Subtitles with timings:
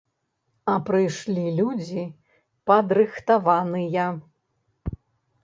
[0.71, 2.05] А прыйшлі людзі
[2.73, 4.09] падрыхтаваныя.